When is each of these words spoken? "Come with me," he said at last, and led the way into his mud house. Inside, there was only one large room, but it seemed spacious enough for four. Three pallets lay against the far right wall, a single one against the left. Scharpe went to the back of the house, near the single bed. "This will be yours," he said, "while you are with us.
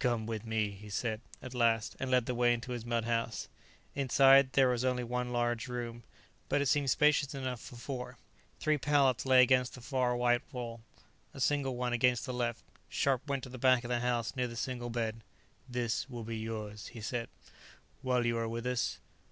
"Come 0.00 0.26
with 0.26 0.44
me," 0.44 0.72
he 0.72 0.90
said 0.90 1.20
at 1.40 1.54
last, 1.54 1.94
and 2.00 2.10
led 2.10 2.26
the 2.26 2.34
way 2.34 2.52
into 2.52 2.72
his 2.72 2.84
mud 2.84 3.04
house. 3.04 3.46
Inside, 3.94 4.54
there 4.54 4.68
was 4.70 4.84
only 4.84 5.04
one 5.04 5.30
large 5.32 5.68
room, 5.68 6.02
but 6.48 6.60
it 6.60 6.66
seemed 6.66 6.90
spacious 6.90 7.32
enough 7.32 7.60
for 7.60 7.76
four. 7.76 8.18
Three 8.58 8.76
pallets 8.76 9.24
lay 9.24 9.40
against 9.40 9.76
the 9.76 9.80
far 9.80 10.16
right 10.18 10.42
wall, 10.52 10.80
a 11.32 11.38
single 11.38 11.76
one 11.76 11.92
against 11.92 12.26
the 12.26 12.34
left. 12.34 12.64
Scharpe 12.90 13.28
went 13.28 13.44
to 13.44 13.48
the 13.50 13.56
back 13.56 13.84
of 13.84 13.88
the 13.88 14.00
house, 14.00 14.34
near 14.34 14.48
the 14.48 14.56
single 14.56 14.90
bed. 14.90 15.20
"This 15.68 16.10
will 16.10 16.24
be 16.24 16.38
yours," 16.38 16.88
he 16.88 17.00
said, 17.00 17.28
"while 18.02 18.26
you 18.26 18.36
are 18.36 18.48
with 18.48 18.66
us. 18.66 18.98